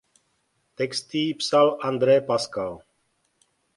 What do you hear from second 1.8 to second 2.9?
André Pascal.